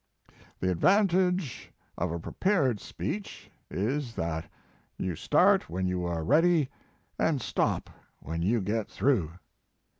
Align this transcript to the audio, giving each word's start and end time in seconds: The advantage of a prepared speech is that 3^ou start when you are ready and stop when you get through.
The 0.59 0.71
advantage 0.71 1.71
of 1.95 2.11
a 2.11 2.17
prepared 2.17 2.79
speech 2.79 3.51
is 3.69 4.15
that 4.15 4.49
3^ou 4.99 5.15
start 5.15 5.69
when 5.69 5.85
you 5.85 6.05
are 6.05 6.23
ready 6.23 6.71
and 7.19 7.39
stop 7.39 7.87
when 8.19 8.41
you 8.41 8.61
get 8.61 8.87
through. 8.89 9.33